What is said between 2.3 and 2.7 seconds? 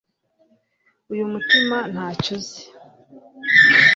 uzi